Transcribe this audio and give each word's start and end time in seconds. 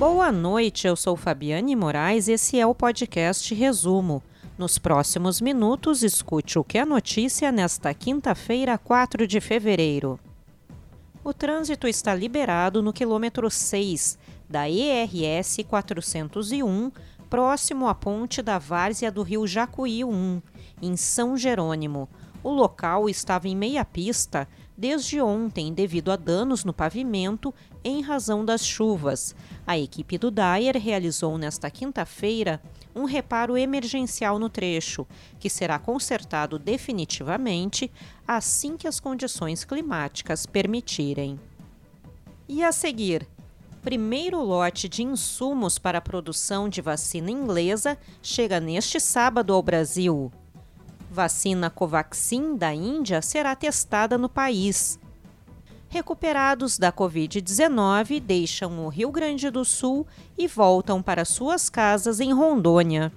Boa 0.00 0.32
noite, 0.32 0.86
eu 0.86 0.96
sou 0.96 1.14
Fabiane 1.14 1.76
Moraes 1.76 2.26
e 2.26 2.32
esse 2.32 2.58
é 2.58 2.66
o 2.66 2.74
podcast 2.74 3.54
Resumo. 3.54 4.22
Nos 4.56 4.78
próximos 4.78 5.42
minutos, 5.42 6.02
escute 6.02 6.58
o 6.58 6.64
que 6.64 6.78
é 6.78 6.86
notícia 6.86 7.52
nesta 7.52 7.92
quinta-feira, 7.92 8.78
4 8.78 9.26
de 9.26 9.42
fevereiro. 9.42 10.18
O 11.22 11.34
trânsito 11.34 11.86
está 11.86 12.14
liberado 12.14 12.80
no 12.80 12.94
quilômetro 12.94 13.50
6 13.50 14.18
da 14.48 14.70
ERS 14.70 15.58
401, 15.68 16.90
próximo 17.28 17.86
à 17.86 17.94
ponte 17.94 18.40
da 18.40 18.58
várzea 18.58 19.12
do 19.12 19.22
rio 19.22 19.46
Jacuí 19.46 20.02
1, 20.02 20.40
em 20.80 20.96
São 20.96 21.36
Jerônimo. 21.36 22.08
O 22.42 22.50
local 22.50 23.08
estava 23.08 23.48
em 23.48 23.56
meia 23.56 23.84
pista 23.84 24.48
desde 24.76 25.20
ontem 25.20 25.74
devido 25.74 26.10
a 26.10 26.16
danos 26.16 26.64
no 26.64 26.72
pavimento 26.72 27.52
em 27.84 28.00
razão 28.00 28.42
das 28.42 28.64
chuvas. 28.64 29.34
A 29.66 29.78
equipe 29.78 30.16
do 30.16 30.30
Dyer 30.30 30.78
realizou 30.78 31.36
nesta 31.36 31.70
quinta-feira 31.70 32.62
um 32.96 33.04
reparo 33.04 33.58
emergencial 33.58 34.38
no 34.38 34.48
trecho, 34.48 35.06
que 35.38 35.50
será 35.50 35.78
consertado 35.78 36.58
definitivamente 36.58 37.90
assim 38.26 38.74
que 38.76 38.88
as 38.88 38.98
condições 38.98 39.64
climáticas 39.64 40.46
permitirem. 40.46 41.38
E 42.48 42.64
a 42.64 42.72
seguir, 42.72 43.28
primeiro 43.82 44.42
lote 44.42 44.88
de 44.88 45.02
insumos 45.02 45.78
para 45.78 45.98
a 45.98 46.02
produção 46.02 46.70
de 46.70 46.80
vacina 46.80 47.30
inglesa 47.30 47.98
chega 48.22 48.58
neste 48.58 48.98
sábado 48.98 49.52
ao 49.52 49.62
Brasil 49.62 50.32
vacina 51.10 51.68
Covaxin 51.68 52.56
da 52.56 52.72
Índia 52.72 53.20
será 53.20 53.56
testada 53.56 54.16
no 54.16 54.28
país. 54.28 54.98
Recuperados 55.88 56.78
da 56.78 56.92
Covid-19 56.92 58.20
deixam 58.20 58.86
o 58.86 58.88
Rio 58.88 59.10
Grande 59.10 59.50
do 59.50 59.64
Sul 59.64 60.06
e 60.38 60.46
voltam 60.46 61.02
para 61.02 61.24
suas 61.24 61.68
casas 61.68 62.20
em 62.20 62.32
Rondônia. 62.32 63.12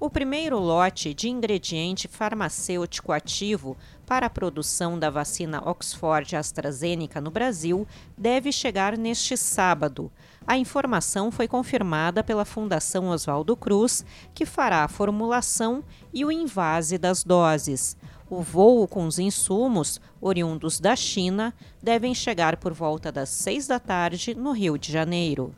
O 0.00 0.10
primeiro 0.10 0.58
lote 0.58 1.14
de 1.14 1.28
ingrediente 1.28 2.08
farmacêutico 2.08 3.12
ativo 3.12 3.76
para 4.04 4.26
a 4.26 4.30
produção 4.30 4.98
da 4.98 5.08
vacina 5.08 5.62
Oxford 5.64 6.34
AstraZeneca 6.34 7.20
no 7.20 7.30
Brasil 7.30 7.86
deve 8.18 8.50
chegar 8.50 8.98
neste 8.98 9.36
sábado. 9.36 10.10
A 10.46 10.58
informação 10.58 11.30
foi 11.30 11.48
confirmada 11.48 12.22
pela 12.22 12.44
Fundação 12.44 13.08
Oswaldo 13.08 13.56
Cruz, 13.56 14.04
que 14.34 14.44
fará 14.44 14.84
a 14.84 14.88
formulação 14.88 15.82
e 16.12 16.24
o 16.24 16.30
invase 16.30 16.98
das 16.98 17.24
doses. 17.24 17.96
O 18.28 18.42
voo 18.42 18.86
com 18.86 19.06
os 19.06 19.18
insumos, 19.18 20.00
oriundos 20.20 20.78
da 20.78 20.94
China, 20.94 21.54
devem 21.82 22.14
chegar 22.14 22.56
por 22.58 22.74
volta 22.74 23.10
das 23.10 23.30
seis 23.30 23.66
da 23.66 23.78
tarde 23.78 24.34
no 24.34 24.52
Rio 24.52 24.76
de 24.76 24.92
Janeiro. 24.92 25.54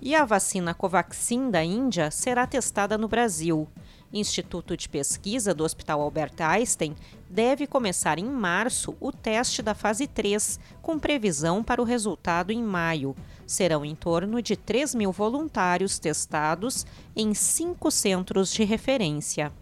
E 0.00 0.14
a 0.14 0.26
vacina 0.26 0.74
Covaxin 0.74 1.50
da 1.50 1.64
Índia 1.64 2.10
será 2.10 2.46
testada 2.46 2.98
no 2.98 3.08
Brasil. 3.08 3.66
Instituto 4.14 4.76
de 4.76 4.88
Pesquisa 4.88 5.52
do 5.52 5.64
Hospital 5.64 6.00
Albert 6.00 6.34
Einstein 6.38 6.94
deve 7.28 7.66
começar 7.66 8.18
em 8.18 8.24
março 8.24 8.96
o 9.00 9.10
teste 9.10 9.60
da 9.60 9.74
fase 9.74 10.06
3, 10.06 10.60
com 10.80 10.98
previsão 10.98 11.64
para 11.64 11.82
o 11.82 11.84
resultado 11.84 12.52
em 12.52 12.62
maio. 12.62 13.16
Serão 13.46 13.84
em 13.84 13.94
torno 13.94 14.40
de 14.40 14.56
3 14.56 14.94
mil 14.94 15.10
voluntários 15.10 15.98
testados 15.98 16.86
em 17.16 17.34
cinco 17.34 17.90
centros 17.90 18.52
de 18.52 18.62
referência. 18.62 19.52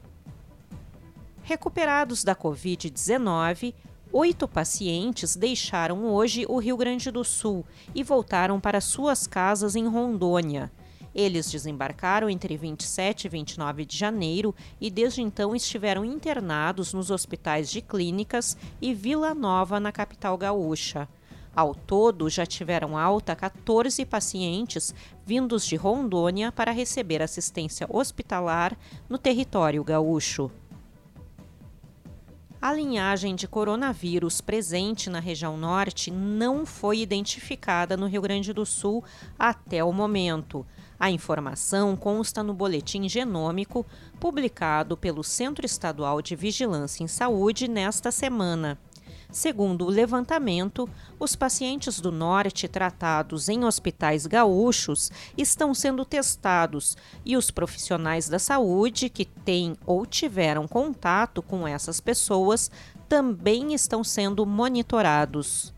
Recuperados 1.43 2.23
da 2.23 2.37
Covid-19, 2.37 3.75
Oito 4.15 4.47
pacientes 4.47 5.35
deixaram 5.35 6.05
hoje 6.05 6.45
o 6.47 6.59
Rio 6.59 6.77
Grande 6.77 7.11
do 7.11 7.25
Sul 7.25 7.65
e 7.95 8.05
voltaram 8.05 8.61
para 8.61 8.79
suas 8.79 9.27
casas 9.27 9.75
em 9.75 9.89
Rondônia. 9.89 10.71
Eles 11.15 11.51
desembarcaram 11.51 12.31
entre 12.31 12.57
27 12.57 13.27
e 13.27 13.29
29 13.29 13.85
de 13.85 13.97
janeiro 13.97 14.55
e 14.81 14.91
desde 14.91 15.21
então 15.21 15.55
estiveram 15.55 16.05
internados 16.05 16.93
nos 16.93 17.11
hospitais 17.11 17.71
de 17.71 17.83
clínicas 17.83 18.57
e 18.81 18.95
Vila 18.95 19.35
Nova, 19.35 19.79
na 19.79 19.93
capital 19.93 20.39
gaúcha. 20.39 21.09
Ao 21.55 21.75
todo, 21.75 22.31
já 22.31 22.47
tiveram 22.47 22.97
alta 22.97 23.37
14 23.37 24.07
pacientes 24.07 24.95
vindos 25.25 25.67
de 25.67 25.77
Rondônia 25.77 26.51
para 26.51 26.73
receber 26.73 27.21
assistência 27.21 27.87
hospitalar 27.91 28.77
no 29.07 29.19
território 29.19 29.85
gaúcho. 29.85 30.51
A 32.63 32.73
linhagem 32.73 33.35
de 33.35 33.49
coronavírus 33.49 34.41
presente 34.41 35.11
na 35.11 35.19
região 35.19 35.57
norte 35.57 36.13
não 36.13 36.65
foi 36.65 37.01
identificada 37.01 37.97
no 37.97 38.07
Rio 38.07 38.23
Grande 38.23 38.53
do 38.53 38.65
Sul 38.65 39.03
até 39.37 39.83
o 39.83 39.93
momento. 39.93 40.65
A 41.03 41.11
informação 41.11 41.97
consta 41.97 42.45
no 42.45 42.55
boletim 42.55 43.09
genômico 43.09 43.85
publicado 44.21 44.97
pelo 44.97 45.25
Centro 45.25 45.67
Estadual 45.67 46.23
de 46.23 46.37
Vigilância 46.37 47.03
em 47.03 47.09
Saúde 47.09 47.67
nesta 47.67 48.13
semana. 48.13 48.79
Segundo 49.29 49.85
o 49.85 49.91
levantamento, 49.91 50.89
os 51.19 51.35
pacientes 51.35 51.99
do 51.99 52.13
norte 52.13 52.69
tratados 52.69 53.49
em 53.49 53.65
hospitais 53.65 54.29
gaúchos 54.29 55.11
estão 55.37 55.75
sendo 55.75 56.05
testados 56.05 56.97
e 57.25 57.37
os 57.37 57.51
profissionais 57.51 58.29
da 58.29 58.39
saúde 58.39 59.09
que 59.09 59.25
têm 59.25 59.77
ou 59.85 60.07
tiveram 60.07 60.69
contato 60.69 61.43
com 61.43 61.67
essas 61.67 61.99
pessoas 61.99 62.71
também 63.09 63.75
estão 63.75 64.05
sendo 64.05 64.47
monitorados. 64.47 65.75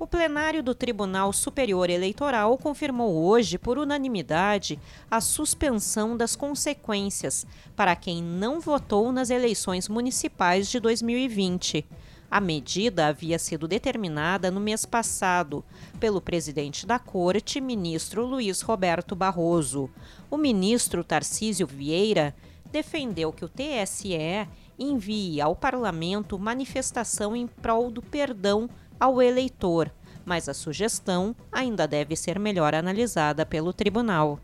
O 0.00 0.06
plenário 0.06 0.62
do 0.62 0.74
Tribunal 0.74 1.30
Superior 1.30 1.90
Eleitoral 1.90 2.56
confirmou 2.56 3.22
hoje, 3.22 3.58
por 3.58 3.76
unanimidade, 3.76 4.80
a 5.10 5.20
suspensão 5.20 6.16
das 6.16 6.34
consequências 6.34 7.46
para 7.76 7.94
quem 7.94 8.22
não 8.22 8.60
votou 8.60 9.12
nas 9.12 9.28
eleições 9.28 9.90
municipais 9.90 10.70
de 10.70 10.80
2020. 10.80 11.84
A 12.30 12.40
medida 12.40 13.08
havia 13.08 13.38
sido 13.38 13.68
determinada 13.68 14.50
no 14.50 14.58
mês 14.58 14.86
passado 14.86 15.62
pelo 16.00 16.22
presidente 16.22 16.86
da 16.86 16.98
Corte, 16.98 17.60
ministro 17.60 18.24
Luiz 18.24 18.62
Roberto 18.62 19.14
Barroso. 19.14 19.90
O 20.30 20.38
ministro 20.38 21.04
Tarcísio 21.04 21.66
Vieira 21.66 22.34
defendeu 22.72 23.34
que 23.34 23.44
o 23.44 23.50
TSE 23.50 24.48
envie 24.78 25.42
ao 25.42 25.54
parlamento 25.54 26.38
manifestação 26.38 27.36
em 27.36 27.46
prol 27.46 27.90
do 27.90 28.00
perdão 28.00 28.66
ao 29.00 29.22
eleitor, 29.22 29.90
mas 30.24 30.48
a 30.48 30.54
sugestão 30.54 31.34
ainda 31.50 31.88
deve 31.88 32.14
ser 32.14 32.38
melhor 32.38 32.74
analisada 32.74 33.46
pelo 33.46 33.72
tribunal. 33.72 34.38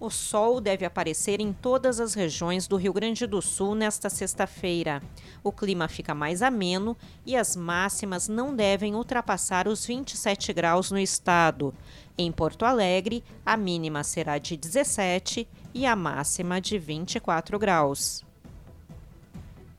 O 0.00 0.08
sol 0.08 0.62
deve 0.62 0.86
aparecer 0.86 1.40
em 1.40 1.52
todas 1.52 2.00
as 2.00 2.14
regiões 2.14 2.66
do 2.66 2.76
Rio 2.76 2.90
Grande 2.90 3.26
do 3.26 3.42
Sul 3.42 3.74
nesta 3.74 4.08
sexta-feira. 4.08 5.02
O 5.44 5.52
clima 5.52 5.88
fica 5.88 6.14
mais 6.14 6.40
ameno 6.40 6.96
e 7.26 7.36
as 7.36 7.54
máximas 7.54 8.26
não 8.26 8.56
devem 8.56 8.94
ultrapassar 8.94 9.68
os 9.68 9.84
27 9.84 10.54
graus 10.54 10.90
no 10.90 10.98
estado. 10.98 11.74
Em 12.16 12.32
Porto 12.32 12.64
Alegre, 12.64 13.22
a 13.44 13.58
mínima 13.58 14.02
será 14.02 14.38
de 14.38 14.56
17 14.56 15.46
e 15.74 15.84
a 15.84 15.94
máxima 15.94 16.62
de 16.62 16.78
24 16.78 17.58
graus. 17.58 18.24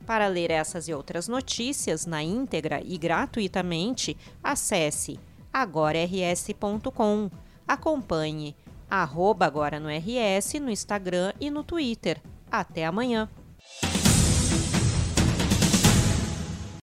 Para 0.06 0.26
ler 0.26 0.50
essas 0.50 0.88
e 0.88 0.94
outras 0.94 1.28
notícias 1.28 2.06
na 2.06 2.22
íntegra 2.22 2.82
e 2.84 2.98
gratuitamente, 2.98 4.16
acesse 4.42 5.18
agorars.com. 5.52 7.30
Acompanhe 7.66 8.56
arroba 8.90 9.46
agora 9.46 9.80
no 9.80 9.88
RS 9.88 10.54
no 10.60 10.70
Instagram 10.70 11.32
e 11.40 11.50
no 11.50 11.64
Twitter. 11.64 12.20
Até 12.50 12.84
amanhã! 12.84 13.28